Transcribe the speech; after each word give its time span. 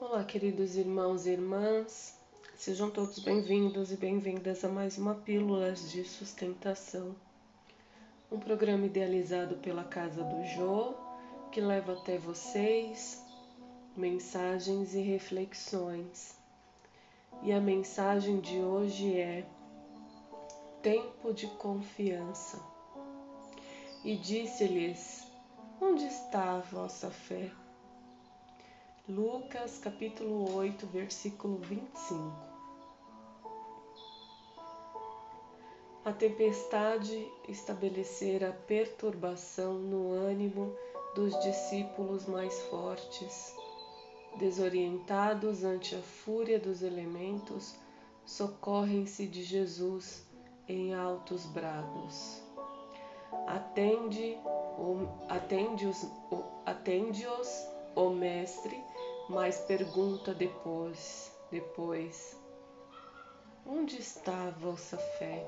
Olá, 0.00 0.22
queridos 0.22 0.76
irmãos 0.76 1.26
e 1.26 1.30
irmãs, 1.30 2.16
sejam 2.54 2.88
todos 2.88 3.18
bem-vindos 3.18 3.90
e 3.90 3.96
bem-vindas 3.96 4.64
a 4.64 4.68
mais 4.68 4.96
uma 4.96 5.16
Pílulas 5.16 5.90
de 5.90 6.04
Sustentação, 6.04 7.16
um 8.30 8.38
programa 8.38 8.86
idealizado 8.86 9.56
pela 9.56 9.82
Casa 9.82 10.22
do 10.22 10.44
Jô 10.44 10.94
que 11.50 11.60
leva 11.60 11.94
até 11.94 12.16
vocês 12.16 13.20
mensagens 13.96 14.94
e 14.94 15.00
reflexões. 15.00 16.38
E 17.42 17.52
a 17.52 17.60
mensagem 17.60 18.38
de 18.38 18.56
hoje 18.56 19.18
é 19.18 19.44
Tempo 20.80 21.34
de 21.34 21.48
Confiança. 21.48 22.62
E 24.04 24.14
disse-lhes: 24.14 25.26
Onde 25.80 26.04
está 26.04 26.52
a 26.52 26.60
vossa 26.60 27.10
fé? 27.10 27.50
Lucas 29.08 29.78
capítulo 29.78 30.54
8, 30.54 30.86
versículo 30.88 31.56
25. 31.60 32.30
A 36.04 36.12
tempestade 36.12 37.26
estabelecera 37.48 38.52
perturbação 38.66 39.78
no 39.78 40.12
ânimo 40.12 40.76
dos 41.14 41.32
discípulos 41.40 42.26
mais 42.26 42.60
fortes. 42.64 43.56
Desorientados 44.36 45.64
ante 45.64 45.94
a 45.94 46.02
fúria 46.02 46.58
dos 46.58 46.82
elementos, 46.82 47.76
socorrem-se 48.26 49.26
de 49.26 49.42
Jesus 49.42 50.22
em 50.68 50.92
altos 50.92 51.46
brados. 51.46 52.42
Atende, 53.46 54.36
atende-os, 55.30 56.06
atende-os 56.66 57.48
o 57.96 58.10
mestre 58.10 58.80
mas 59.28 59.58
pergunta 59.58 60.32
depois, 60.32 61.30
depois, 61.50 62.34
onde 63.66 63.98
está 63.98 64.46
a 64.46 64.50
vossa 64.50 64.96
fé? 64.96 65.46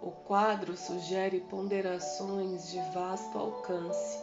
O 0.00 0.10
quadro 0.10 0.76
sugere 0.78 1.40
ponderações 1.40 2.70
de 2.70 2.80
vasto 2.92 3.38
alcance. 3.38 4.18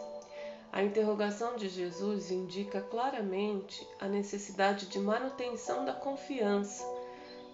A 0.72 0.82
interrogação 0.82 1.54
de 1.54 1.68
Jesus 1.68 2.32
indica 2.32 2.80
claramente 2.80 3.86
a 4.00 4.08
necessidade 4.08 4.86
de 4.86 4.98
manutenção 4.98 5.84
da 5.84 5.92
confiança 5.92 6.84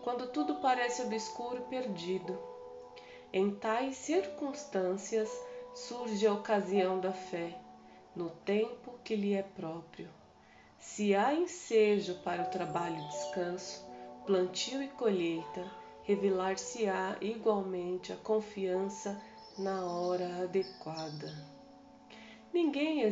quando 0.03 0.29
tudo 0.29 0.55
parece 0.57 1.03
obscuro 1.03 1.59
e 1.59 1.69
perdido. 1.69 2.39
Em 3.31 3.55
tais 3.57 3.97
circunstâncias 3.97 5.31
surge 5.75 6.27
a 6.27 6.33
ocasião 6.33 6.99
da 6.99 7.13
fé 7.13 7.68
no 8.19 8.31
tempo 8.45 8.99
que 9.05 9.15
lhe 9.15 9.33
é 9.33 9.43
próprio. 9.43 10.09
Se 10.77 11.15
há 11.15 11.33
ensejo 11.33 12.17
para 12.25 12.43
o 12.43 12.51
trabalho 12.51 12.99
e 12.99 13.09
descanso, 13.09 13.87
plantio 14.27 14.83
e 14.83 14.89
colheita, 14.89 15.71
revelar-se-á 16.03 17.17
igualmente 17.21 18.13
a 18.13 18.17
confiança 18.17 19.23
na 19.57 19.85
hora 19.85 20.43
adequada. 20.43 21.33
Ninguém 22.53 23.03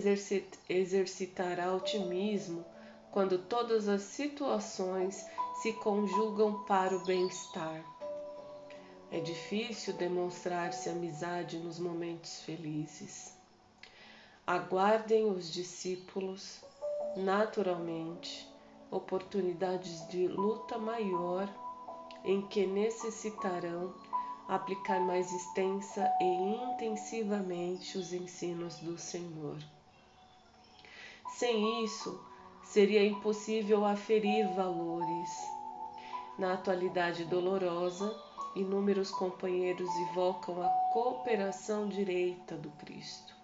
exercitará 0.69 1.73
otimismo 1.73 2.65
quando 3.12 3.39
todas 3.39 3.87
as 3.89 4.03
situações 4.03 5.25
se 5.62 5.73
conjugam 5.75 6.65
para 6.65 6.97
o 6.97 7.05
bem-estar. 7.05 7.84
É 9.12 9.21
difícil 9.21 9.95
demonstrar-se 9.95 10.89
amizade 10.89 11.59
nos 11.59 11.79
momentos 11.79 12.41
felizes. 12.41 13.36
Aguardem 14.49 15.29
os 15.29 15.53
discípulos, 15.53 16.61
naturalmente, 17.17 18.49
oportunidades 18.93 20.07
de 20.07 20.29
luta 20.29 20.79
maior 20.79 21.53
em 22.25 22.47
que 22.47 22.65
necessitarão 22.65 23.93
aplicar 24.47 25.01
mais 25.01 25.33
extensa 25.33 26.09
e 26.21 26.25
intensivamente 26.25 27.99
os 27.99 28.12
ensinos 28.12 28.79
do 28.79 28.97
Senhor. 28.97 29.59
Sem 31.31 31.85
isso, 31.85 32.25
seria 32.62 33.05
impossível 33.05 33.85
aferir 33.85 34.47
valores. 34.55 35.31
Na 36.39 36.53
atualidade 36.53 37.25
dolorosa, 37.25 38.17
inúmeros 38.55 39.11
companheiros 39.11 39.91
invocam 40.09 40.62
a 40.62 40.69
cooperação 40.93 41.89
direita 41.89 42.56
do 42.56 42.71
Cristo 42.71 43.36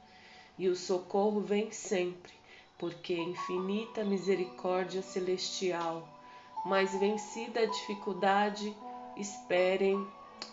e 0.59 0.69
o 0.69 0.77
socorro 0.77 1.41
vem 1.41 1.71
sempre, 1.71 2.33
porque 2.79 3.15
infinita 3.15 4.05
misericórdia 4.05 5.03
celestial. 5.03 6.09
Mas 6.65 6.95
vencida 6.95 7.61
a 7.61 7.67
dificuldade, 7.67 8.75
esperem 9.17 10.07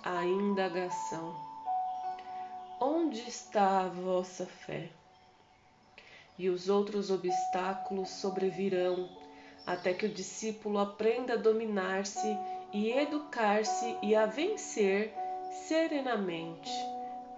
a 0.04 0.24
indagação. 0.26 1.36
Onde 2.80 3.20
está 3.28 3.82
a 3.82 3.88
vossa 3.90 4.46
fé? 4.46 4.90
E 6.38 6.50
os 6.50 6.70
outros 6.70 7.12
obstáculos 7.12 8.10
sobrevirão, 8.10 9.10
até 9.66 9.94
que 9.94 10.06
o 10.06 10.14
discípulo 10.14 10.80
aprenda 10.80 11.34
a 11.34 11.38
dominar-se 11.38 12.38
e 12.72 12.92
educar-se 12.92 13.98
e 14.02 14.16
a 14.16 14.26
vencer 14.26 15.14
serenamente 15.68 16.72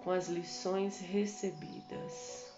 com 0.04 0.10
as 0.10 0.28
lições 0.28 1.00
recebidas. 1.00 2.51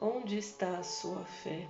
Onde 0.00 0.38
está 0.38 0.78
a 0.78 0.82
sua 0.82 1.24
fé? 1.24 1.68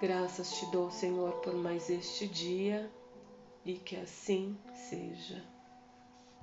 Graças 0.00 0.52
te 0.52 0.66
dou, 0.72 0.90
Senhor, 0.90 1.32
por 1.40 1.54
mais 1.54 1.90
este 1.90 2.26
dia 2.26 2.90
e 3.64 3.74
que 3.74 3.96
assim 3.96 4.56
seja. 4.88 5.44